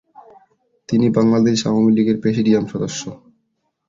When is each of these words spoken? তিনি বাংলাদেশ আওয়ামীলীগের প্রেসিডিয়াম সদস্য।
তিনি 0.89 1.07
বাংলাদেশ 1.09 1.57
আওয়ামীলীগের 1.67 2.17
প্রেসিডিয়াম 2.21 2.65
সদস্য। 2.67 3.01